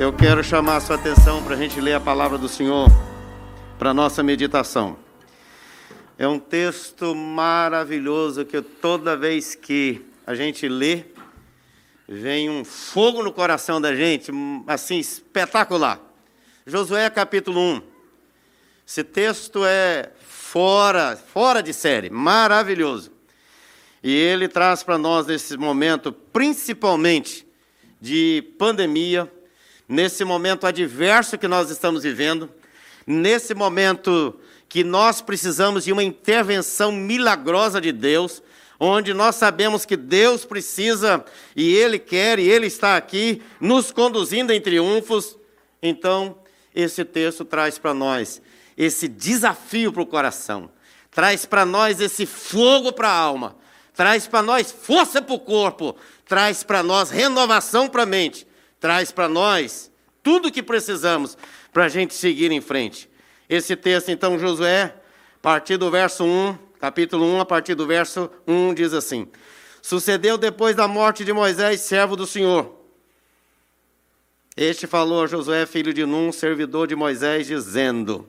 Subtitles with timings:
[0.00, 2.88] Eu quero chamar a sua atenção para a gente ler a palavra do Senhor
[3.78, 4.96] para a nossa meditação.
[6.16, 11.04] É um texto maravilhoso que toda vez que a gente lê,
[12.08, 14.32] vem um fogo no coração da gente,
[14.66, 16.00] assim, espetacular.
[16.66, 17.82] Josué capítulo 1.
[18.88, 23.12] Esse texto é fora, fora de série, maravilhoso.
[24.02, 27.46] E ele traz para nós nesse momento, principalmente
[28.00, 29.30] de pandemia,
[29.90, 32.48] nesse momento adverso que nós estamos vivendo,
[33.04, 38.40] nesse momento que nós precisamos de uma intervenção milagrosa de Deus,
[38.78, 41.24] onde nós sabemos que Deus precisa
[41.56, 45.36] e Ele quer e Ele está aqui nos conduzindo em triunfos.
[45.82, 46.38] Então,
[46.72, 48.40] esse texto traz para nós
[48.78, 50.70] esse desafio para o coração,
[51.10, 53.56] traz para nós esse fogo para a alma,
[53.92, 58.46] traz para nós força para o corpo, traz para nós renovação para a mente,
[58.80, 59.92] traz para nós
[60.22, 61.36] tudo o que precisamos
[61.72, 63.08] para a gente seguir em frente.
[63.48, 64.94] Esse texto, então, Josué,
[65.36, 69.28] a partir do verso 1, capítulo 1, a partir do verso 1, diz assim:
[69.82, 72.78] Sucedeu depois da morte de Moisés, servo do Senhor.
[74.56, 78.28] Este falou a Josué, filho de Num, servidor de Moisés, dizendo: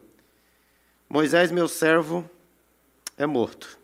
[1.10, 2.30] Moisés, meu servo,
[3.18, 3.78] é morto.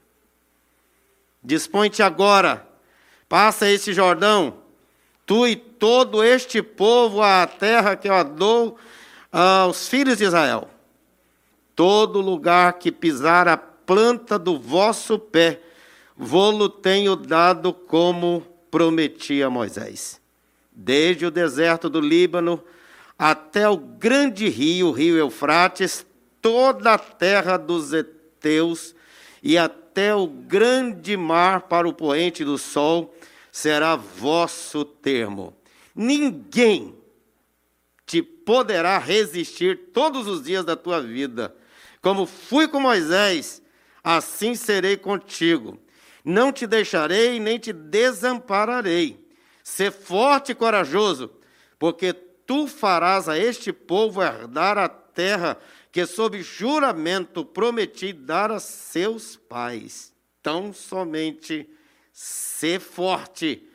[1.43, 2.67] Dispõe-te agora,
[3.29, 4.61] passa este Jordão,
[5.25, 8.77] tu e todo este povo à terra que eu dou
[9.31, 10.69] aos filhos de Israel.
[11.75, 15.61] Todo lugar que pisar a planta do vosso pé,
[16.15, 20.19] vou-lo tenho dado como prometi a Moisés.
[20.71, 22.63] Desde o deserto do Líbano
[23.17, 26.05] até o grande rio, o rio Eufrates,
[26.41, 28.95] toda a terra dos heteus
[29.41, 33.13] e até o grande mar para o poente do sol
[33.51, 35.53] será vosso termo.
[35.97, 36.95] Ninguém
[38.05, 41.55] te poderá resistir todos os dias da tua vida.
[42.01, 43.61] Como fui com Moisés,
[44.03, 45.79] assim serei contigo.
[46.23, 49.27] Não te deixarei nem te desampararei.
[49.63, 51.31] Sê forte e corajoso,
[51.79, 55.57] porque tu farás a este povo herdar a terra
[55.91, 60.13] que sob juramento prometi dar a seus pais.
[60.43, 61.67] Tão somente
[62.13, 63.66] ser forte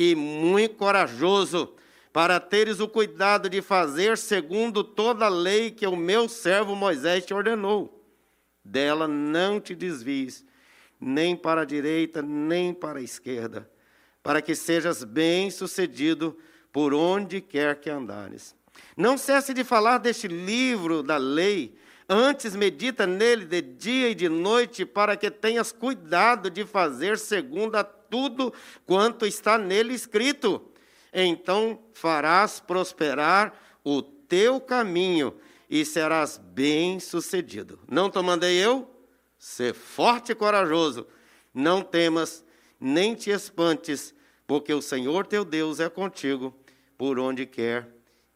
[0.00, 1.74] e muito corajoso,
[2.10, 7.26] para teres o cuidado de fazer segundo toda a lei que o meu servo Moisés
[7.26, 8.02] te ordenou.
[8.64, 10.42] Dela não te desvies,
[10.98, 13.70] nem para a direita, nem para a esquerda,
[14.22, 16.34] para que sejas bem-sucedido
[16.72, 18.56] por onde quer que andares.
[18.96, 21.76] Não cesse de falar deste livro da lei,
[22.08, 27.76] antes medita nele de dia e de noite, para que tenhas cuidado de fazer segundo
[27.76, 28.52] a tudo
[28.84, 30.60] quanto está nele escrito.
[31.12, 33.54] Então farás prosperar
[33.84, 35.34] o teu caminho
[35.68, 37.78] e serás bem-sucedido.
[37.88, 38.90] Não te mandei eu?
[39.38, 41.06] Ser forte e corajoso,
[41.54, 42.44] não temas,
[42.78, 44.14] nem te espantes,
[44.46, 46.54] porque o Senhor teu Deus é contigo
[46.98, 47.88] por onde quer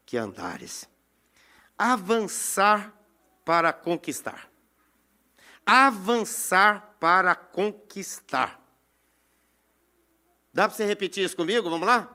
[0.07, 0.89] que andares.
[1.77, 2.95] Avançar
[3.45, 4.49] para conquistar.
[5.67, 8.64] Avançar para conquistar.
[10.55, 11.69] Dá para você repetir isso comigo?
[11.69, 12.09] Vamos lá?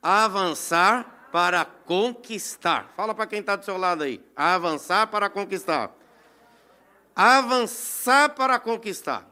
[0.00, 2.92] Avançar para conquistar.
[2.96, 4.24] Fala para quem está do seu lado aí.
[4.36, 5.92] Avançar para conquistar.
[7.16, 9.28] Avançar para conquistar.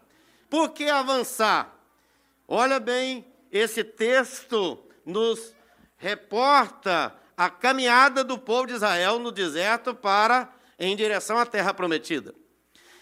[0.50, 1.72] Por que avançar?
[2.48, 4.76] Olha bem, esse texto
[5.06, 5.54] nos
[5.96, 12.34] reporta a caminhada do povo de Israel no deserto para em direção à terra prometida.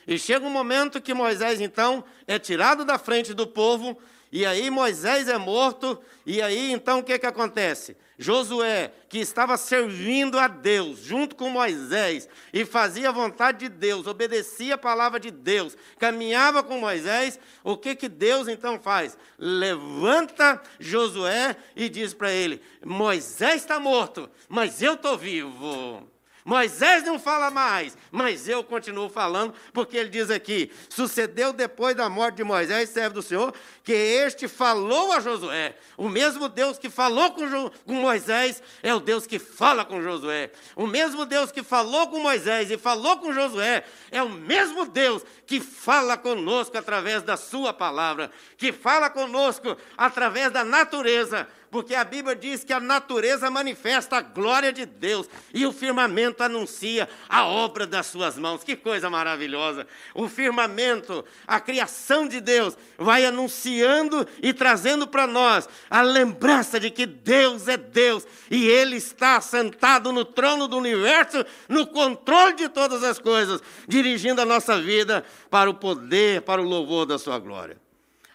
[0.06, 3.98] E chega um momento que Moisés então é tirado da frente do povo,
[4.32, 7.96] e aí Moisés é morto, e aí então o que, que acontece?
[8.16, 14.06] Josué, que estava servindo a Deus junto com Moisés e fazia a vontade de Deus,
[14.06, 19.16] obedecia a palavra de Deus, caminhava com Moisés, o que, que Deus então faz?
[19.38, 26.06] Levanta Josué e diz para ele: Moisés está morto, mas eu estou vivo.
[26.44, 32.08] Moisés não fala mais, mas eu continuo falando, porque ele diz aqui: sucedeu depois da
[32.08, 33.54] morte de Moisés, servo do Senhor,
[33.84, 35.76] que este falou a Josué.
[35.96, 40.02] O mesmo Deus que falou com, jo, com Moisés é o Deus que fala com
[40.02, 40.50] Josué.
[40.74, 45.22] O mesmo Deus que falou com Moisés e falou com Josué é o mesmo Deus
[45.46, 52.02] que fala conosco através da Sua palavra, que fala conosco através da natureza porque a
[52.02, 57.46] Bíblia diz que a natureza manifesta a glória de Deus e o firmamento anuncia a
[57.46, 58.64] obra das suas mãos.
[58.64, 59.86] Que coisa maravilhosa!
[60.12, 66.90] O firmamento, a criação de Deus, vai anunciando e trazendo para nós a lembrança de
[66.90, 72.68] que Deus é Deus e Ele está sentado no trono do universo, no controle de
[72.68, 77.38] todas as coisas, dirigindo a nossa vida para o poder, para o louvor da Sua
[77.38, 77.76] glória.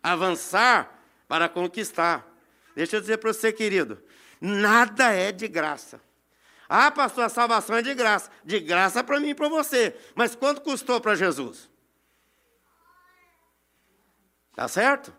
[0.02, 2.35] Avançar para conquistar.
[2.76, 4.04] Deixa eu dizer para você, querido,
[4.40, 6.02] nada é de graça.
[6.68, 8.30] Ah, pastor, a salvação é de graça.
[8.44, 9.96] De graça para mim e para você.
[10.14, 11.70] Mas quanto custou para Jesus?
[14.54, 15.16] Tá certo?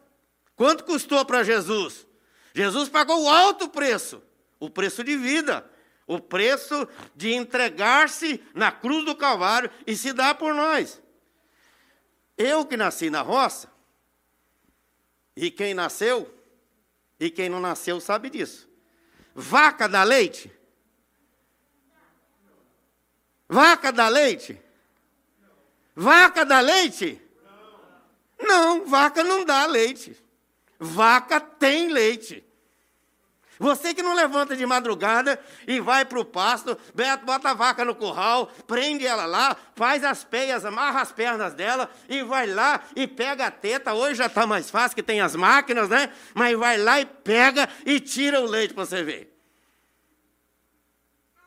[0.55, 2.07] Quanto custou para Jesus?
[2.53, 4.23] Jesus pagou o alto preço,
[4.59, 5.71] o preço de vida,
[6.07, 11.03] o preço de entregar-se na cruz do Calvário e se dar por nós.
[12.37, 13.71] Eu que nasci na roça,
[15.37, 16.35] e quem nasceu
[17.19, 18.69] e quem não nasceu sabe disso.
[19.35, 20.51] Vaca dá leite?
[23.49, 24.61] Vaca dá leite?
[25.95, 27.23] Vaca dá leite?
[28.39, 30.17] Não, vaca não dá leite.
[30.79, 32.46] Vaca tem leite.
[33.59, 36.77] Você que não levanta de madrugada e vai para o pasto,
[37.25, 41.91] bota a vaca no curral, prende ela lá, faz as peias, amarra as pernas dela
[42.09, 43.95] e vai lá e pega a teta.
[43.95, 46.13] Hoje já está mais fácil que tem as máquinas, né?
[46.35, 49.35] Mas vai lá e pega e tira o leite para você ver.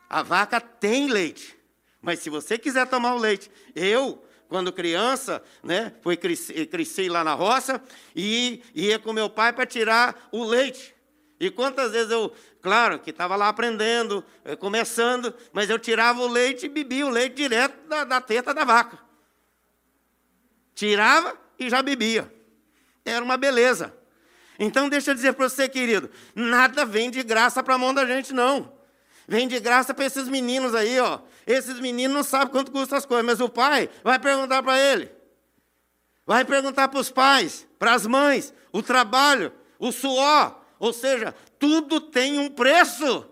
[0.08, 1.56] A vaca tem leite,
[2.02, 7.22] mas se você quiser tomar o leite, eu quando criança, né, fui cresci, cresci lá
[7.22, 7.80] na roça
[8.16, 10.92] e ia com meu pai para tirar o leite.
[11.40, 16.28] E quantas vezes eu, claro, que estava lá aprendendo, eh, começando, mas eu tirava o
[16.28, 18.98] leite e bebia o leite direto da, da teta da vaca.
[20.74, 22.30] Tirava e já bebia.
[23.06, 23.96] Era uma beleza.
[24.58, 28.04] Então, deixa eu dizer para você, querido, nada vem de graça para a mão da
[28.04, 28.70] gente, não.
[29.26, 31.20] Vem de graça para esses meninos aí, ó.
[31.46, 35.10] Esses meninos não sabem quanto custam as coisas, mas o pai vai perguntar para ele.
[36.26, 42.00] Vai perguntar para os pais, para as mães, o trabalho, o suor, ou seja, tudo
[42.00, 43.26] tem um preço.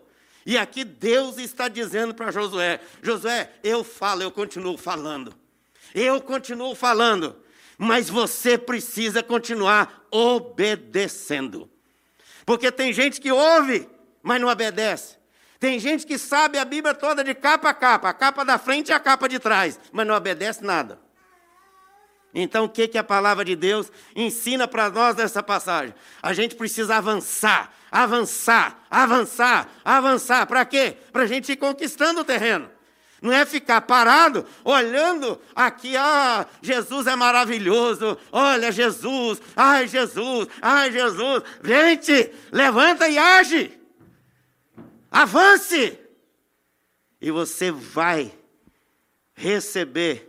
[0.44, 5.34] E aqui Deus está dizendo para Josué: Josué, eu falo, eu continuo falando.
[5.94, 7.34] Eu continuo falando.
[7.78, 11.70] Mas você precisa continuar obedecendo.
[12.44, 13.88] Porque tem gente que ouve,
[14.22, 15.16] mas não obedece.
[15.58, 18.88] Tem gente que sabe a Bíblia toda de capa a capa, a capa da frente
[18.88, 21.00] e a capa de trás, mas não obedece nada.
[22.34, 25.94] Então, o que, que a palavra de Deus ensina para nós nessa passagem?
[26.22, 30.46] A gente precisa avançar, avançar, avançar, avançar.
[30.46, 30.96] Para quê?
[31.12, 32.70] Para a gente ir conquistando o terreno.
[33.20, 40.92] Não é ficar parado olhando aqui, ah, Jesus é maravilhoso, olha Jesus, ai Jesus, ai
[40.92, 41.42] Jesus.
[41.64, 43.76] Gente, levanta e age,
[45.10, 45.98] avance,
[47.20, 48.32] e você vai
[49.34, 50.27] receber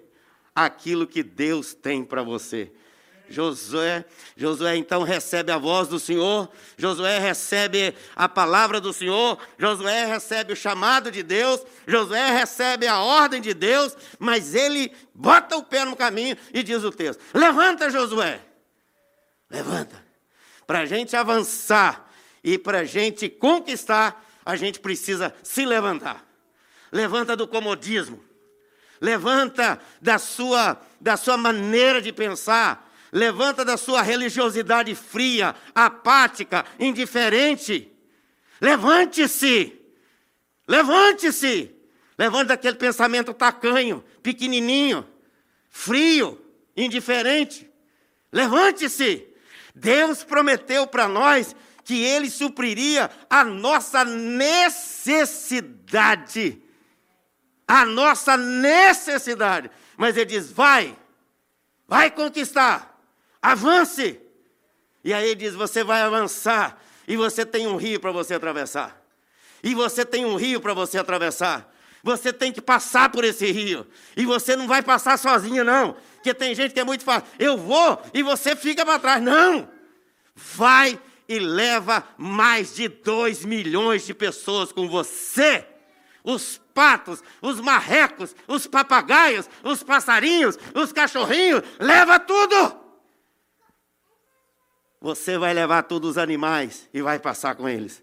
[0.66, 2.72] aquilo que Deus tem para você.
[3.30, 4.04] Josué,
[4.36, 10.54] Josué então recebe a voz do Senhor, Josué recebe a palavra do Senhor, Josué recebe
[10.54, 15.86] o chamado de Deus, Josué recebe a ordem de Deus, mas ele bota o pé
[15.86, 18.42] no caminho e diz o texto: Levanta, Josué,
[19.50, 20.04] levanta.
[20.66, 22.12] Para a gente avançar
[22.44, 26.26] e para a gente conquistar, a gente precisa se levantar.
[26.92, 28.24] Levanta do comodismo,
[29.02, 37.92] levanta da sua, da sua maneira de pensar, levanta da sua religiosidade fria, apática, indiferente.
[38.62, 39.82] Levante-se,
[40.68, 41.72] levante-se,
[42.18, 45.08] levante daquele pensamento tacanho, pequenininho,
[45.70, 46.38] frio,
[46.76, 47.70] indiferente.
[48.32, 49.28] Levante-se.
[49.74, 56.62] Deus prometeu para nós que Ele supriria a nossa necessidade
[57.70, 59.70] a nossa necessidade.
[59.96, 60.98] Mas ele diz: vai,
[61.88, 63.00] vai conquistar,
[63.40, 64.20] avance.
[65.04, 69.00] E aí ele diz: você vai avançar, e você tem um rio para você atravessar.
[69.62, 71.72] E você tem um rio para você atravessar.
[72.02, 73.86] Você tem que passar por esse rio.
[74.16, 75.98] E você não vai passar sozinho, não.
[76.16, 77.28] Porque tem gente que é muito fácil.
[77.38, 79.22] Eu vou e você fica para trás.
[79.22, 79.70] Não!
[80.34, 80.98] Vai
[81.28, 85.66] e leva mais de dois milhões de pessoas com você
[86.24, 92.80] os patos, os marrecos, os papagaios, os passarinhos, os cachorrinhos, leva tudo.
[95.02, 98.02] Você vai levar todos os animais e vai passar com eles.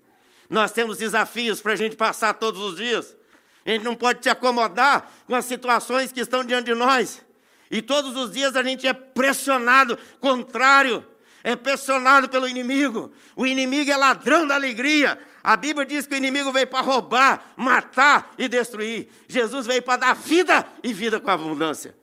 [0.51, 3.17] Nós temos desafios para a gente passar todos os dias.
[3.65, 7.25] A gente não pode te acomodar com as situações que estão diante de nós.
[7.71, 11.03] E todos os dias a gente é pressionado, contrário
[11.47, 13.13] é pressionado pelo inimigo.
[13.37, 15.17] O inimigo é ladrão da alegria.
[15.47, 19.09] A Bíblia diz que o inimigo veio para roubar, matar e destruir.
[19.29, 21.97] Jesus veio para dar vida e vida com abundância.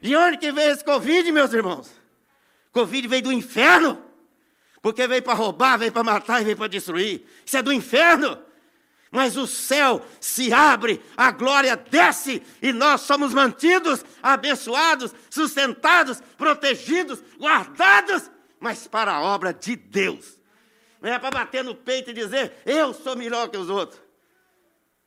[0.00, 1.90] De onde que veio esse Covid, meus irmãos?
[2.72, 4.02] Covid veio do inferno.
[4.80, 7.22] Porque veio para roubar, veio para matar e veio para destruir.
[7.44, 8.42] Isso é do inferno.
[9.10, 17.22] Mas o céu se abre, a glória desce e nós somos mantidos, abençoados, sustentados, protegidos,
[17.38, 20.37] guardados, mas para a obra de Deus.
[21.00, 24.00] Não é para bater no peito e dizer, eu sou melhor que os outros.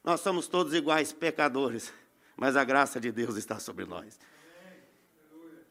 [0.03, 1.93] Nós somos todos iguais, pecadores,
[2.35, 4.19] mas a graça de Deus está sobre nós.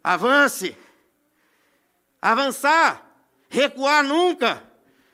[0.02, 0.76] Avance,
[2.20, 3.04] avançar,
[3.48, 4.62] recuar nunca,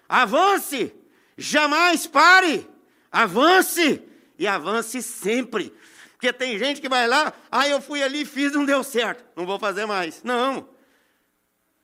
[0.09, 0.95] avance,
[1.37, 2.69] jamais pare.
[3.11, 4.03] Avance
[4.39, 5.73] e avance sempre.
[6.13, 9.47] Porque tem gente que vai lá, ah, eu fui ali, fiz, não deu certo, não
[9.47, 10.23] vou fazer mais.
[10.23, 10.69] Não.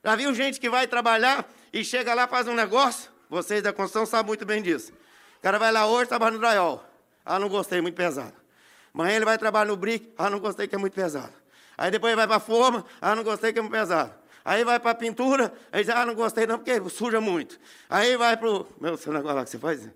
[0.03, 3.12] Já viu gente que vai trabalhar e chega lá, faz um negócio?
[3.33, 4.93] Vocês da construção sabem muito bem disso.
[5.39, 6.87] O cara vai lá hoje, trabalha no drywall.
[7.25, 8.35] Ah, não gostei, muito pesado.
[8.93, 10.13] Amanhã ele vai trabalhar no brick.
[10.15, 11.33] Ah, não gostei, que é muito pesado.
[11.75, 12.85] Aí depois ele vai para a forma.
[13.01, 14.13] Ah, não gostei, que é muito pesado.
[14.45, 15.51] Aí vai para a pintura.
[15.71, 17.59] Aí diz, ah, não gostei não, porque suja muito.
[17.89, 18.67] Aí vai para o...
[18.79, 19.89] Meu, seu negócio lá que você faz...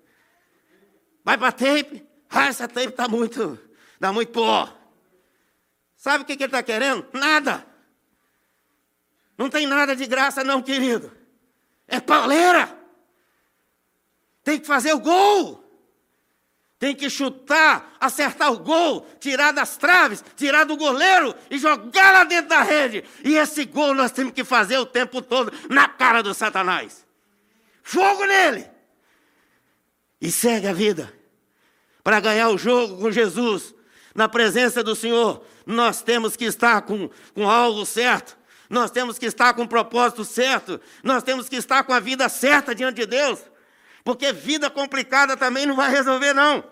[1.24, 2.08] Vai para tape.
[2.32, 3.60] Ah, essa tape está muito,
[4.00, 4.67] dá muito pó.
[5.96, 7.06] Sabe o que, que ele está querendo?
[7.13, 7.63] Nada.
[9.38, 11.12] Não tem nada de graça, não, querido.
[11.88, 12.76] É pauleira.
[14.48, 15.62] Tem que fazer o gol.
[16.80, 22.24] Tem que chutar, acertar o gol, tirar das traves, tirar do goleiro e jogar lá
[22.24, 23.04] dentro da rede.
[23.25, 27.06] E esse gol nós temos que fazer o tempo todo na cara do Satanás.
[27.84, 28.66] Fogo nele.
[30.22, 31.13] E segue a vida
[32.01, 33.75] para ganhar o jogo com Jesus,
[34.16, 38.38] na presença do Senhor, nós temos que estar com, com algo certo,
[38.70, 42.30] nós temos que estar com o propósito certo, nós temos que estar com a vida
[42.30, 43.42] certa diante de Deus,
[44.08, 46.64] porque vida complicada também não vai resolver, não.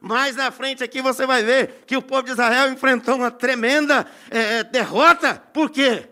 [0.00, 4.06] Mais na frente aqui você vai ver que o povo de Israel enfrentou uma tremenda
[4.30, 5.34] é, derrota.
[5.52, 6.08] Por quê?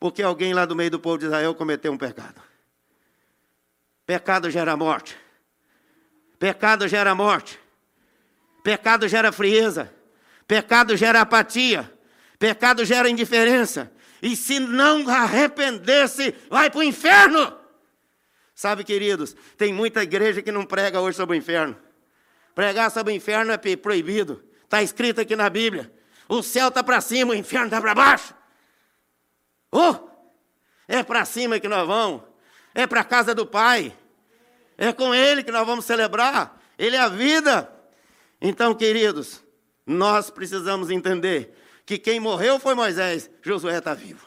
[0.00, 2.40] Porque alguém lá do meio do povo de Israel cometeu um pecado.
[4.06, 5.14] Pecado gera morte.
[6.38, 7.60] Pecado gera morte.
[8.64, 9.92] Pecado gera frieza.
[10.46, 11.92] Pecado gera apatia.
[12.38, 13.92] Pecado gera indiferença.
[14.22, 17.57] E se não arrepender-se, vai para o inferno.
[18.58, 21.78] Sabe, queridos, tem muita igreja que não prega hoje sobre o inferno.
[22.56, 24.44] Pregar sobre o inferno é proibido.
[24.64, 25.92] Está escrito aqui na Bíblia.
[26.28, 28.34] O céu está para cima, o inferno está para baixo.
[29.70, 29.94] Oh,
[30.88, 32.20] é para cima que nós vamos.
[32.74, 33.96] É para a casa do Pai.
[34.76, 36.60] É com Ele que nós vamos celebrar.
[36.76, 37.72] Ele é a vida.
[38.40, 39.40] Então, queridos,
[39.86, 44.26] nós precisamos entender que quem morreu foi Moisés, Josué está vivo.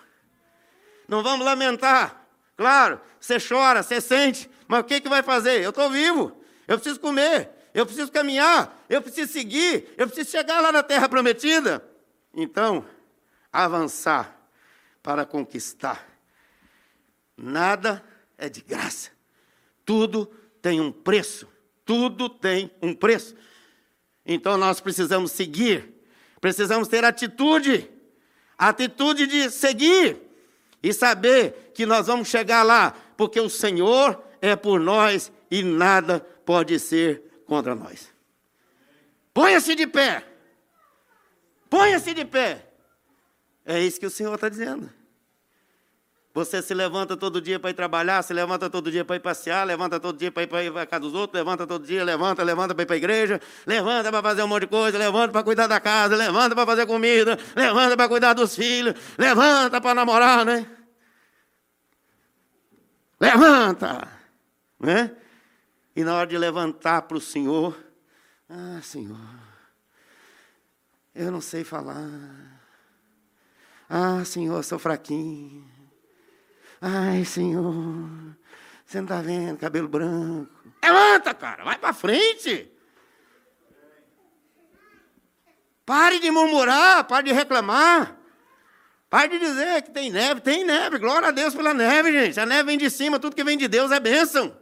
[1.05, 2.20] Não vamos lamentar.
[2.55, 5.61] Claro, você chora, você sente, mas o que, que vai fazer?
[5.61, 10.61] Eu estou vivo, eu preciso comer, eu preciso caminhar, eu preciso seguir, eu preciso chegar
[10.61, 11.83] lá na terra prometida.
[12.33, 12.85] Então,
[13.51, 14.37] avançar
[15.03, 16.07] para conquistar.
[17.35, 18.03] Nada
[18.37, 19.09] é de graça.
[19.85, 20.25] Tudo
[20.61, 21.47] tem um preço.
[21.83, 23.35] Tudo tem um preço.
[24.25, 25.93] Então nós precisamos seguir,
[26.39, 27.89] precisamos ter atitude,
[28.57, 30.30] atitude de seguir
[30.81, 36.19] e saber que nós vamos chegar lá, porque o Senhor é por nós e nada
[36.45, 38.09] pode ser contra nós.
[39.33, 40.25] Ponha-se de pé.
[41.69, 42.65] Ponha-se de pé.
[43.65, 44.91] É isso que o Senhor está dizendo.
[46.33, 49.67] Você se levanta todo dia para ir trabalhar, se levanta todo dia para ir passear,
[49.67, 52.73] levanta todo dia para ir para a casa dos outros, levanta todo dia, levanta, levanta
[52.73, 55.67] para ir para a igreja, levanta para fazer um monte de coisa, levanta para cuidar
[55.67, 60.65] da casa, levanta para fazer comida, levanta para cuidar dos filhos, levanta para namorar, né?
[63.19, 64.07] Levanta!
[64.79, 65.15] Né?
[65.93, 67.77] E na hora de levantar para o Senhor,
[68.49, 69.19] ah, Senhor,
[71.13, 72.09] eu não sei falar.
[73.89, 75.70] Ah, Senhor, eu sou fraquinho.
[76.81, 78.09] Ai, Senhor,
[78.83, 80.51] você não está vendo, cabelo branco.
[80.83, 82.71] Levanta, cara, vai para frente.
[85.85, 88.17] Pare de murmurar, pare de reclamar.
[89.11, 90.41] Pare de dizer que tem neve.
[90.41, 92.39] Tem neve, glória a Deus pela neve, gente.
[92.39, 94.57] A neve vem de cima, tudo que vem de Deus é bênção.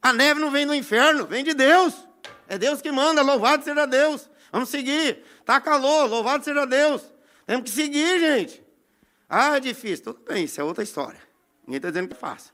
[0.00, 2.08] A neve não vem do inferno, vem de Deus.
[2.48, 4.30] É Deus que manda, louvado seja Deus.
[4.50, 5.22] Vamos seguir.
[5.40, 7.02] Está calor, louvado seja Deus.
[7.46, 8.63] Temos que seguir, gente.
[9.28, 10.04] Ah, é difícil.
[10.04, 11.20] Tudo bem, isso é outra história.
[11.66, 12.50] Ninguém está dizendo que faça.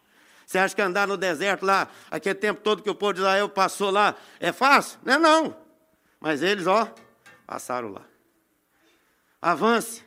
[0.47, 3.49] Você acha que andar no deserto lá, aquele tempo todo que o povo de Israel
[3.49, 4.99] passou lá, é fácil?
[5.05, 5.57] Não é não.
[6.19, 6.93] Mas eles, ó,
[7.47, 8.03] passaram lá.
[9.41, 10.05] Avance.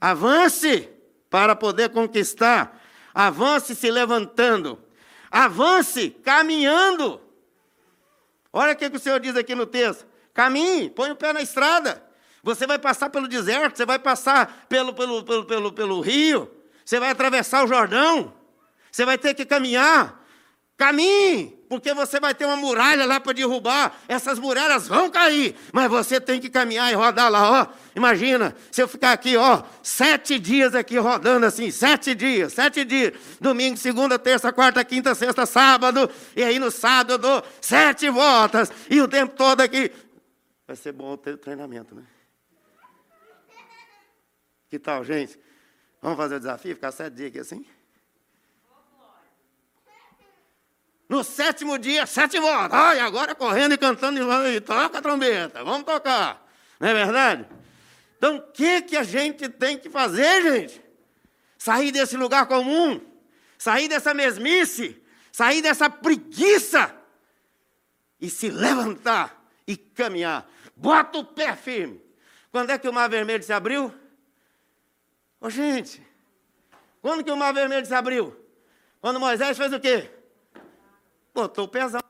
[0.00, 0.88] Avance
[1.28, 2.80] para poder conquistar
[3.14, 4.82] Avance se levantando.
[5.30, 7.20] Avance caminhando.
[8.52, 10.06] Olha o que o Senhor diz aqui no texto.
[10.34, 12.02] Caminhe, põe o pé na estrada.
[12.42, 16.50] Você vai passar pelo deserto, você vai passar pelo, pelo, pelo, pelo, pelo rio,
[16.84, 18.32] você vai atravessar o Jordão,
[18.90, 20.20] você vai ter que caminhar.
[20.76, 23.96] Caminhe, porque você vai ter uma muralha lá para derrubar.
[24.08, 27.66] Essas muralhas vão cair, mas você tem que caminhar e rodar lá, ó.
[27.94, 33.12] Imagina, se eu ficar aqui, ó, sete dias aqui rodando assim, sete dias, sete dias.
[33.40, 36.10] Domingo, segunda, terça, quarta, quinta, sexta, sábado.
[36.34, 38.72] E aí no sábado eu dou sete voltas.
[38.90, 39.92] E o tempo todo aqui.
[40.66, 42.02] Vai ser bom ter treinamento, né?
[44.72, 45.38] Que tal, gente?
[46.00, 46.74] Vamos fazer o desafio?
[46.74, 47.66] Ficar sete dias aqui assim?
[51.06, 52.72] No sétimo dia, sete voltas.
[52.72, 55.62] Ai, agora correndo e cantando e toca a trombeta.
[55.62, 56.50] Vamos tocar.
[56.80, 57.46] Não é verdade?
[58.16, 60.82] Então, o que, que a gente tem que fazer, gente?
[61.58, 62.98] Sair desse lugar comum,
[63.58, 64.98] sair dessa mesmice,
[65.30, 66.96] sair dessa preguiça
[68.18, 70.50] e se levantar e caminhar.
[70.74, 72.02] Bota o pé firme.
[72.50, 74.00] Quando é que o mar vermelho se abriu?
[75.42, 76.00] Ô, gente,
[77.00, 78.32] quando que o mar vermelho se abriu?
[79.00, 80.08] Quando Moisés fez o quê?
[81.34, 82.00] Botou o pezão.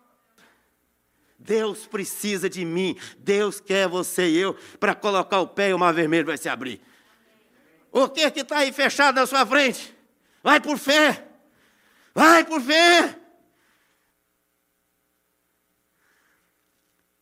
[1.39, 2.95] Deus precisa de mim.
[3.17, 6.47] Deus quer você e eu para colocar o pé e o mar vermelho vai se
[6.47, 6.83] abrir.
[7.91, 9.97] O que que está aí fechado na sua frente?
[10.43, 11.27] Vai por fé.
[12.15, 13.19] Vai por fé.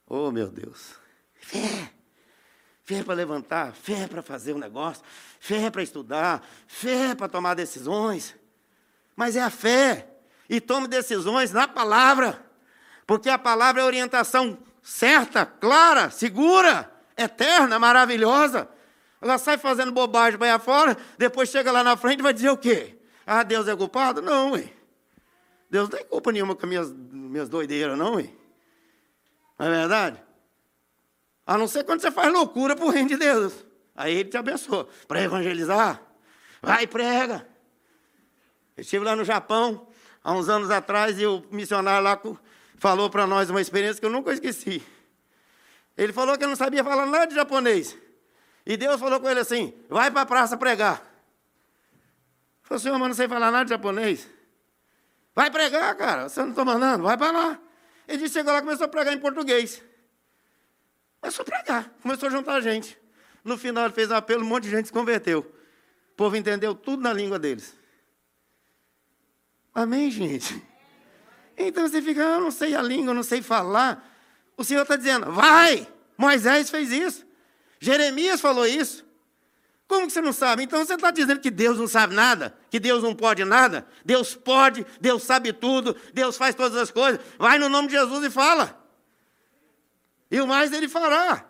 [0.09, 0.97] Oh, meu Deus.
[1.35, 2.00] Fé.
[2.90, 5.04] Fé para levantar, fé para fazer um negócio,
[5.38, 8.35] fé para estudar, fé para tomar decisões.
[9.14, 10.09] Mas é a fé
[10.49, 12.44] e tome decisões na palavra,
[13.06, 18.68] porque a palavra é orientação certa, clara, segura, eterna, maravilhosa.
[19.20, 22.56] Ela sai fazendo bobagem para fora, depois chega lá na frente e vai dizer o
[22.56, 22.99] quê?
[23.25, 24.20] Ah, Deus é culpado?
[24.20, 24.68] Não, ué.
[25.70, 28.30] Deus não tem culpa nenhuma com minhas, minhas doideiras, não, ué.
[29.56, 30.30] Não é verdade?
[31.50, 33.52] A não ser quando você faz loucura para o reino de Deus.
[33.97, 34.88] Aí ele te abençoa.
[35.09, 36.00] Para evangelizar,
[36.62, 37.45] vai e prega.
[38.77, 39.88] Eu estive lá no Japão,
[40.22, 42.20] há uns anos atrás, e o missionário lá
[42.77, 44.81] falou para nós uma experiência que eu nunca esqueci.
[45.98, 47.98] Ele falou que eu não sabia falar nada de japonês.
[48.64, 50.98] E Deus falou com ele assim: vai para a praça pregar.
[51.01, 54.25] Ele falou, senhor, mas não sei falar nada de japonês.
[55.35, 57.59] Vai pregar, cara, você não está mandando, vai para lá.
[58.07, 59.83] Ele chegou lá e começou a pregar em português.
[61.20, 62.98] Começou a pregar, começou a juntar gente.
[63.44, 65.40] No final ele fez um apelo, um monte de gente se converteu.
[65.40, 67.74] O povo entendeu tudo na língua deles.
[69.74, 70.62] Amém, gente?
[71.56, 74.06] Então você fica, ah, eu não sei a língua, eu não sei falar.
[74.56, 75.87] O Senhor está dizendo, vai!
[76.16, 77.26] Moisés fez isso.
[77.78, 79.04] Jeremias falou isso.
[79.87, 80.62] Como que você não sabe?
[80.62, 82.56] Então você está dizendo que Deus não sabe nada?
[82.70, 83.87] Que Deus não pode nada?
[84.04, 87.20] Deus pode, Deus sabe tudo, Deus faz todas as coisas.
[87.38, 88.80] Vai no nome de Jesus e fala.
[90.31, 91.47] E o mais ele fará.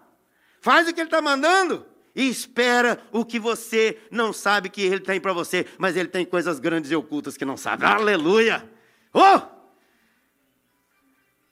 [0.60, 5.00] Faz o que ele está mandando e espera o que você não sabe que Ele
[5.00, 7.84] tem para você, mas Ele tem coisas grandes e ocultas que não sabe.
[7.84, 8.68] Aleluia!
[9.12, 9.40] Oh!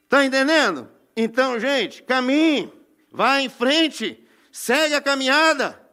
[0.04, 0.90] Está entendendo?
[1.16, 2.72] Então, gente, caminhe,
[3.10, 5.84] vá em frente, segue a caminhada.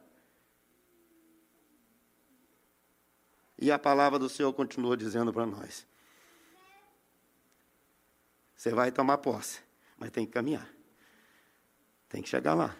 [3.58, 5.86] E a palavra do Senhor continua dizendo para nós:
[8.54, 9.60] você vai tomar posse,
[9.96, 10.68] mas tem que caminhar,
[12.08, 12.76] tem que chegar lá.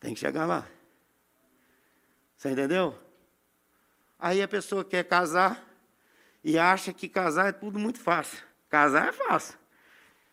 [0.00, 0.68] Tem que chegar lá.
[2.36, 2.98] Você entendeu?
[4.18, 5.66] Aí a pessoa quer casar
[6.42, 8.38] e acha que casar é tudo muito fácil.
[8.68, 9.58] Casar é fácil.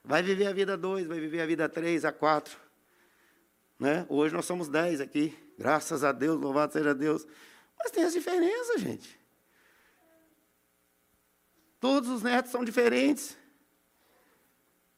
[0.03, 2.57] Vai viver a vida dois, vai viver a vida três, a quatro.
[3.79, 4.05] Né?
[4.09, 5.37] Hoje nós somos dez aqui.
[5.57, 7.25] Graças a Deus, louvado seja Deus.
[7.77, 9.19] Mas tem as diferenças, gente.
[11.79, 13.37] Todos os netos são diferentes.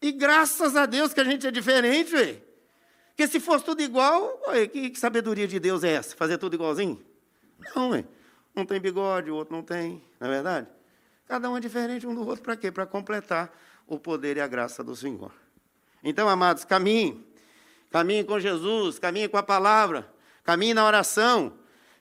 [0.03, 2.41] E graças a Deus que a gente é diferente, velho.
[3.07, 6.13] Porque se fosse tudo igual, ué, que, que, sabedoria de Deus é essa?
[6.13, 7.01] Fazer tudo igualzinho?
[7.73, 8.03] Não, ué.
[8.53, 10.67] Um tem bigode, o outro não tem, não é verdade?
[11.25, 12.69] Cada um é diferente um do outro, para quê?
[12.69, 15.31] Para completar o poder e a graça do Senhor.
[16.03, 17.25] Então, amados, caminhe.
[17.89, 20.11] Caminhe com Jesus, caminhe com a palavra,
[20.43, 21.53] caminhe na oração,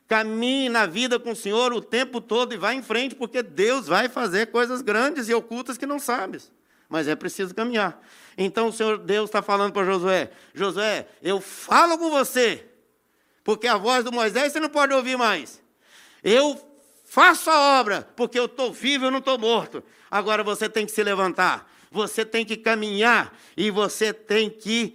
[0.09, 3.87] caminhe na vida com o Senhor o tempo todo e vá em frente, porque Deus
[3.87, 6.51] vai fazer coisas grandes e ocultas que não sabes.
[6.93, 7.99] Mas é preciso caminhar.
[8.37, 12.67] Então o Senhor Deus está falando para Josué: Josué, eu falo com você,
[13.43, 15.63] porque a voz do Moisés você não pode ouvir mais.
[16.23, 16.61] Eu
[17.07, 19.83] faço a obra, porque eu estou vivo, eu não estou morto.
[20.11, 24.95] Agora você tem que se levantar, você tem que caminhar e você tem que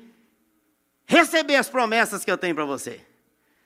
[1.07, 3.01] receber as promessas que eu tenho para você.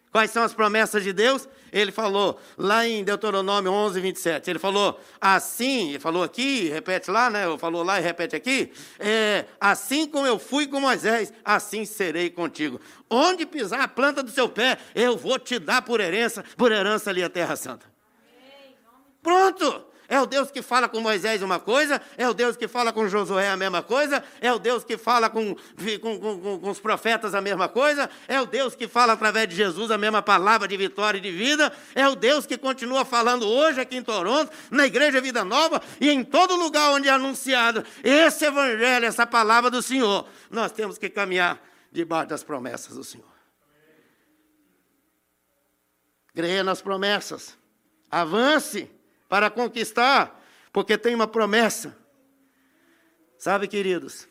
[0.10, 1.50] Quais são as promessas de Deus?
[1.72, 4.50] Ele falou lá em Deuteronômio 11, 27.
[4.50, 7.46] Ele falou assim, ele falou aqui, repete lá, né?
[7.58, 8.72] Falou lá e repete aqui.
[9.00, 12.80] É, assim como eu fui com Moisés, assim serei contigo.
[13.10, 17.10] Onde pisar a planta do seu pé, eu vou te dar por herança, por herança
[17.10, 17.86] ali a Terra Santa.
[19.22, 19.91] Pronto!
[20.12, 23.08] É o Deus que fala com Moisés uma coisa, é o Deus que fala com
[23.08, 27.34] Josué a mesma coisa, é o Deus que fala com, com, com, com, os profetas
[27.34, 30.76] a mesma coisa, é o Deus que fala através de Jesus a mesma palavra de
[30.76, 34.86] vitória e de vida, é o Deus que continua falando hoje aqui em Toronto, na
[34.86, 39.82] Igreja Vida Nova e em todo lugar onde é anunciado esse Evangelho, essa palavra do
[39.82, 40.28] Senhor.
[40.50, 41.58] Nós temos que caminhar
[41.90, 43.32] debaixo das promessas do Senhor.
[46.36, 47.58] Creia nas promessas.
[48.12, 48.92] Avance
[49.32, 50.40] para conquistar,
[50.74, 51.98] porque tem uma promessa.
[53.38, 54.28] Sabe, queridos,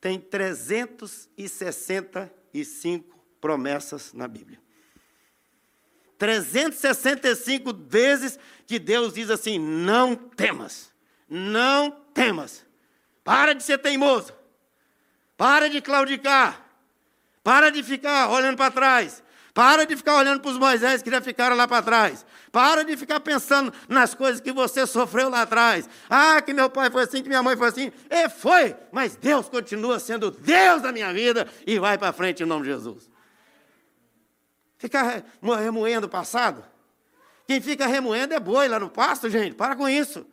[0.00, 4.62] tem 365 promessas na Bíblia.
[6.16, 10.92] 365 vezes que Deus diz assim: não temas,
[11.28, 12.64] não temas.
[13.24, 14.32] Para de ser teimoso.
[15.36, 16.64] Para de claudicar.
[17.42, 19.23] Para de ficar olhando para trás.
[19.54, 22.26] Para de ficar olhando para os Moisés que já ficaram lá para trás.
[22.50, 25.88] Para de ficar pensando nas coisas que você sofreu lá atrás.
[26.10, 27.92] Ah, que meu pai foi assim, que minha mãe foi assim.
[28.10, 32.46] E foi, mas Deus continua sendo Deus da minha vida e vai para frente em
[32.46, 33.08] nome de Jesus.
[34.76, 36.64] Ficar remoendo o passado.
[37.46, 39.54] Quem fica remoendo é boi lá no pasto, gente.
[39.54, 40.26] Para com isso.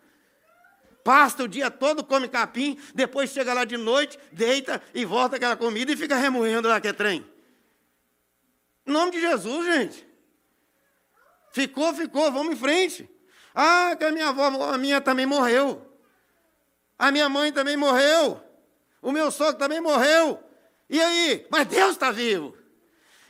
[1.04, 5.56] Pasta o dia todo, come capim, depois chega lá de noite, deita e volta aquela
[5.56, 7.26] comida e fica remoendo lá que é trem.
[8.92, 10.06] Em nome de Jesus, gente.
[11.54, 13.10] Ficou, ficou, vamos em frente.
[13.56, 15.90] Ah, que a minha avó, a minha também morreu.
[17.00, 18.44] A minha mãe também morreu.
[19.02, 20.44] O meu sogro também morreu.
[20.90, 21.48] E aí?
[21.50, 22.54] Mas Deus está vivo.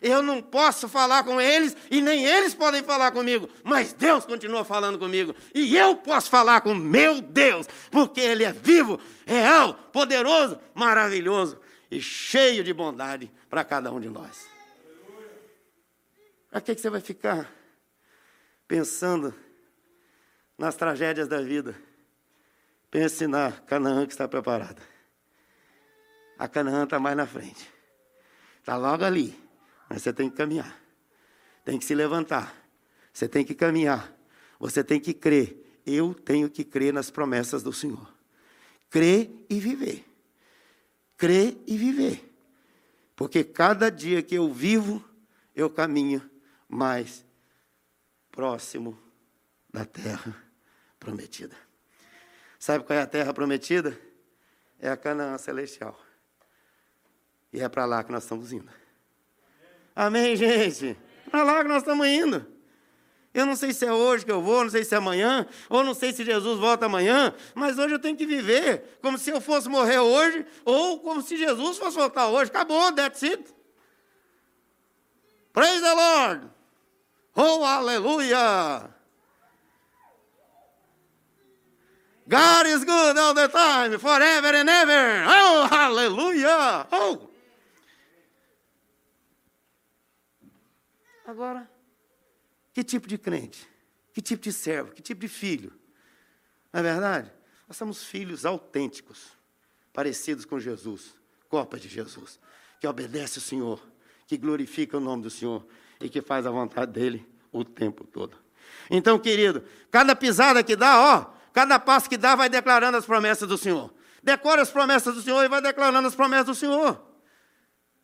[0.01, 4.65] Eu não posso falar com eles e nem eles podem falar comigo, mas Deus continua
[4.65, 5.35] falando comigo.
[5.53, 11.59] E eu posso falar com meu Deus, porque Ele é vivo, real, poderoso, maravilhoso
[11.91, 14.50] e cheio de bondade para cada um de nós.
[16.51, 17.49] Para que, que você vai ficar
[18.67, 19.33] pensando
[20.57, 21.73] nas tragédias da vida?
[22.91, 24.81] Pense na Canaã que está preparada.
[26.37, 27.71] A Canaã está mais na frente.
[28.59, 29.33] Está logo ali.
[29.89, 30.77] Mas você tem que caminhar.
[31.63, 32.53] Tem que se levantar.
[33.13, 34.13] Você tem que caminhar.
[34.59, 35.55] Você tem que crer.
[35.85, 38.13] Eu tenho que crer nas promessas do Senhor.
[38.89, 40.05] Crer e viver.
[41.15, 42.29] Crer e viver.
[43.15, 45.01] Porque cada dia que eu vivo,
[45.55, 46.29] eu caminho
[46.71, 47.25] mais
[48.31, 48.97] próximo
[49.71, 50.35] da terra
[50.97, 51.55] prometida.
[52.57, 53.99] Sabe qual é a terra prometida?
[54.79, 55.99] É a Canaã celestial.
[57.51, 58.71] E é para lá que nós estamos indo.
[59.93, 60.97] Amém, gente?
[61.27, 62.47] É para lá que nós estamos indo.
[63.33, 65.83] Eu não sei se é hoje que eu vou, não sei se é amanhã, ou
[65.83, 69.39] não sei se Jesus volta amanhã, mas hoje eu tenho que viver como se eu
[69.39, 72.49] fosse morrer hoje, ou como se Jesus fosse voltar hoje.
[72.49, 73.53] Acabou, that's it.
[75.53, 76.60] Praise the Lord.
[77.35, 78.89] Oh, aleluia!
[82.27, 85.25] God is good all the time, forever and ever.
[85.27, 86.87] Oh, aleluia!
[86.91, 87.29] Oh!
[91.25, 91.69] Agora,
[92.73, 93.67] que tipo de crente?
[94.13, 94.91] Que tipo de servo?
[94.91, 95.73] Que tipo de filho?
[96.71, 97.31] Não é verdade?
[97.67, 99.37] Nós somos filhos autênticos,
[99.93, 101.15] parecidos com Jesus,
[101.47, 102.39] copas de Jesus,
[102.79, 103.81] que obedece o Senhor,
[104.27, 105.65] que glorifica o nome do Senhor,
[106.01, 108.35] e que faz a vontade dele o tempo todo.
[108.89, 113.47] Então, querido, cada pisada que dá, ó, cada passo que dá, vai declarando as promessas
[113.47, 113.93] do Senhor.
[114.23, 117.01] Decora as promessas do Senhor e vai declarando as promessas do Senhor.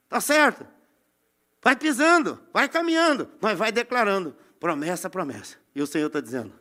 [0.09, 0.65] Tá certo?
[1.61, 5.57] Vai pisando, vai caminhando, mas vai declarando promessa, promessa.
[5.75, 6.53] E o Senhor está dizendo: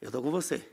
[0.00, 0.66] Eu estou com você,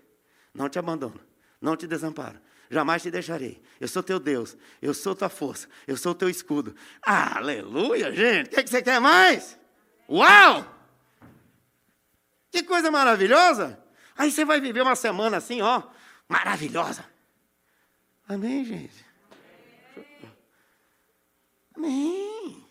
[0.54, 1.20] não te abandono,
[1.60, 3.62] não te desamparo, jamais te deixarei.
[3.80, 6.76] Eu sou teu Deus, eu sou tua força, eu sou teu escudo.
[7.02, 8.48] Aleluia, gente!
[8.48, 9.58] O que, é que você quer mais?
[10.10, 10.66] Uau!
[12.52, 13.84] Que coisa maravilhosa!
[14.18, 15.84] Aí você vai viver uma semana assim, ó,
[16.28, 17.06] maravilhosa.
[18.28, 19.06] Amém, gente?
[21.76, 22.66] Amém.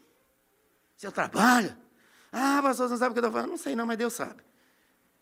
[0.97, 1.77] Seu trabalho.
[2.33, 3.51] Ah, pastor, você não sabe o que eu estou falando?
[3.51, 4.43] Não sei não, mas Deus sabe.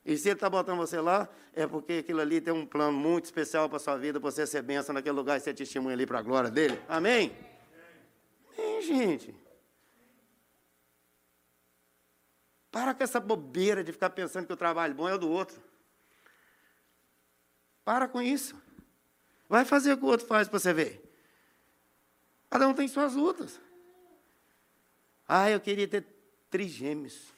[0.04, 3.26] E se Ele está botando você lá, é porque aquilo ali tem um plano muito
[3.26, 6.06] especial para a sua vida, para você ser bênção naquele lugar e ser testemunha ali
[6.06, 6.80] para a glória dele.
[6.88, 7.36] Amém?
[8.56, 9.34] Amém, gente.
[12.72, 15.62] Para com essa bobeira de ficar pensando que o trabalho bom é o do outro.
[17.84, 18.60] Para com isso.
[19.46, 21.14] Vai fazer o que o outro faz para você ver.
[22.48, 23.60] Cada um tem suas lutas.
[25.28, 26.06] Ah, eu queria ter
[26.48, 27.32] trigêmeos.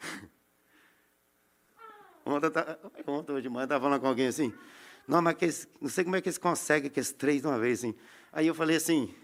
[2.26, 4.52] Ontem, tá, ontem hoje de manhã, estava falando com alguém assim.
[5.06, 7.58] Não, mas eles, não sei como é que eles conseguem que esses três de uma
[7.58, 7.78] vez.
[7.78, 7.94] Assim.
[8.30, 9.14] Aí eu falei assim,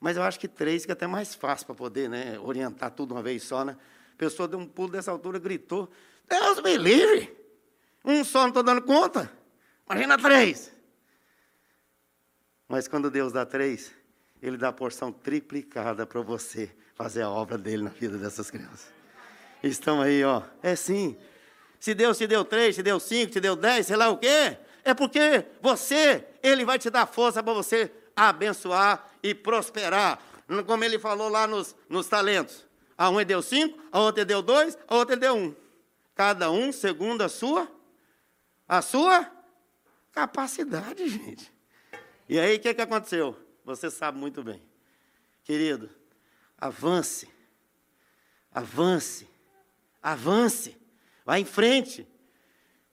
[0.00, 3.12] mas eu acho que três que é até mais fácil para poder né, orientar tudo
[3.12, 3.64] uma vez só.
[3.64, 3.76] Né?
[4.14, 5.90] A pessoa deu um pulo dessa altura, gritou,
[6.28, 7.36] Deus me livre!
[8.04, 9.30] Um só não estou dando conta.
[9.88, 10.72] Imagina três.
[12.68, 13.92] Mas quando Deus dá três,
[14.40, 18.92] Ele dá a porção triplicada para você fazer a obra dele na vida dessas crianças.
[19.62, 20.42] Estão aí, ó.
[20.62, 21.16] É sim.
[21.80, 24.56] Se Deus te deu três, te deu cinco, te deu dez, sei lá o quê,
[24.84, 30.20] é porque você, Ele vai te dar força para você abençoar e prosperar.
[30.66, 32.66] Como Ele falou lá nos, nos talentos.
[32.96, 35.54] A um deu cinco, a outra deu dois, a outra deu um.
[36.14, 37.70] Cada um segundo a sua
[38.68, 39.30] a sua
[40.12, 41.52] capacidade, gente.
[42.28, 43.36] E aí o que, que aconteceu?
[43.64, 44.62] Você sabe muito bem.
[45.44, 45.88] Querido,
[46.58, 47.28] avance,
[48.50, 49.28] avance,
[50.02, 50.76] avance,
[51.24, 52.06] vá em frente,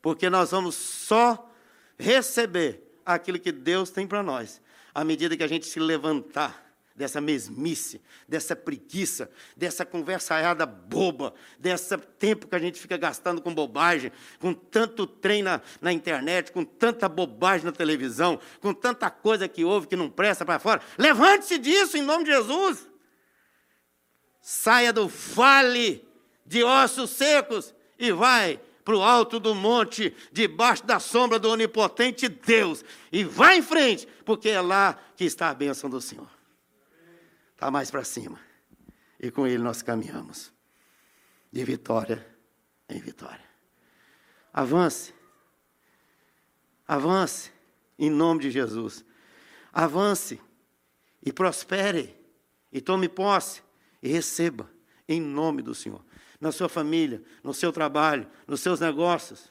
[0.02, 1.50] porque nós vamos só
[1.98, 4.62] receber aquilo que Deus tem para nós,
[4.94, 6.64] à medida que a gente se levantar
[6.96, 13.54] dessa mesmice, dessa preguiça, dessa conversaiada boba, desse tempo que a gente fica gastando com
[13.54, 19.48] bobagem, com tanto trem na, na internet, com tanta bobagem na televisão, com tanta coisa
[19.48, 20.82] que houve que não presta para fora.
[20.98, 22.88] Levante-se disso em nome de Jesus.
[24.40, 26.08] Saia do vale
[26.46, 32.28] de ossos secos e vai para o alto do monte, debaixo da sombra do onipotente
[32.28, 32.84] Deus.
[33.12, 36.34] E vai em frente, porque é lá que está a bênção do Senhor
[37.64, 38.40] está mais para cima.
[39.18, 40.52] E com ele nós caminhamos
[41.50, 42.28] de vitória
[42.90, 43.46] em vitória.
[44.52, 45.14] Avance.
[46.86, 47.52] Avance
[47.98, 49.06] em nome de Jesus.
[49.72, 50.42] Avance
[51.26, 52.14] e prospere
[52.70, 53.64] e tome posse
[54.02, 54.70] e receba
[55.08, 56.04] em nome do Senhor.
[56.44, 59.50] Na sua família, no seu trabalho, nos seus negócios,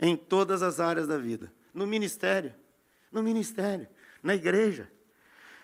[0.00, 2.52] em todas as áreas da vida, no ministério,
[3.12, 3.86] no ministério,
[4.20, 4.90] na igreja.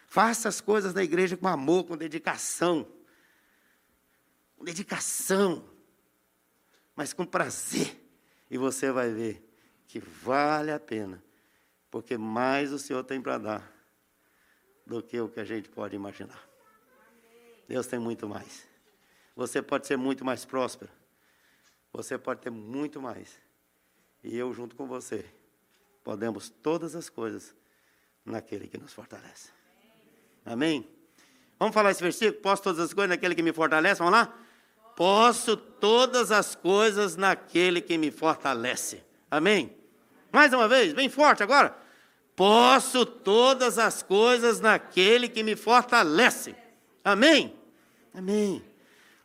[0.06, 2.86] Faça as coisas da igreja com amor, com dedicação.
[4.56, 5.68] Com dedicação.
[6.94, 8.00] Mas com prazer.
[8.48, 9.44] E você vai ver
[9.88, 11.20] que vale a pena.
[11.90, 13.74] Porque mais o Senhor tem para dar
[14.86, 16.48] do que o que a gente pode imaginar.
[17.66, 18.72] Deus tem muito mais.
[19.37, 20.90] Você pode ser muito mais próspero.
[21.92, 23.38] Você pode ter muito mais.
[24.23, 25.25] E eu, junto com você,
[26.03, 27.55] podemos todas as coisas
[28.25, 29.51] naquele que nos fortalece.
[30.44, 30.88] Amém?
[31.59, 32.40] Vamos falar esse versículo?
[32.40, 33.99] Posso todas as coisas naquele que me fortalece?
[33.99, 34.35] Vamos lá?
[34.97, 39.03] Posso todas as coisas naquele que me fortalece.
[39.31, 39.77] Amém?
[40.33, 41.77] Mais uma vez, bem forte agora.
[42.37, 46.55] Posso todas as coisas naquele que me fortalece.
[47.05, 47.57] Amém?
[48.12, 48.73] Amém.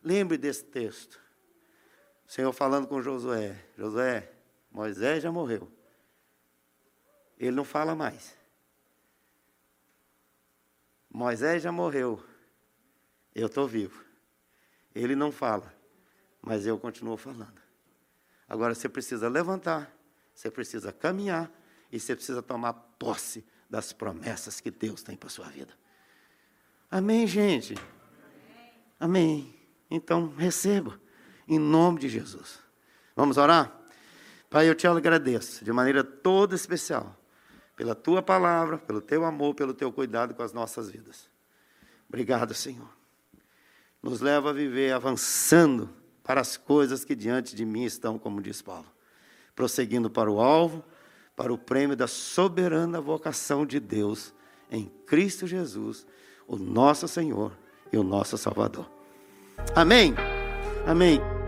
[0.04, 1.20] Lembre desse texto.
[2.28, 4.32] O Senhor falando com Josué: Josué,
[4.72, 5.72] Moisés já morreu.
[7.38, 8.38] Ele não fala mais.
[11.10, 12.24] Moisés já morreu,
[13.34, 14.06] eu estou vivo.
[14.94, 15.74] Ele não fala,
[16.42, 17.60] mas eu continuo falando.
[18.48, 19.92] Agora você precisa levantar,
[20.34, 21.52] você precisa caminhar
[21.92, 25.74] e você precisa tomar posse das promessas que Deus tem para a sua vida.
[26.92, 27.76] Amém, gente?
[29.00, 29.59] Amém.
[29.90, 31.00] Então, receba,
[31.48, 32.60] em nome de Jesus.
[33.16, 33.76] Vamos orar?
[34.50, 37.16] Pai, eu te agradeço de maneira toda especial
[37.76, 41.30] pela tua palavra, pelo teu amor, pelo teu cuidado com as nossas vidas.
[42.08, 42.90] Obrigado, Senhor.
[44.02, 45.90] Nos leva a viver avançando
[46.24, 48.88] para as coisas que diante de mim estão, como diz Paulo,
[49.56, 50.84] prosseguindo para o alvo,
[51.36, 54.34] para o prêmio da soberana vocação de Deus
[54.70, 56.06] em Cristo Jesus,
[56.48, 57.58] o nosso Senhor
[57.94, 58.99] e o nosso Salvador.
[59.76, 60.16] Amém.
[60.86, 61.39] Amém.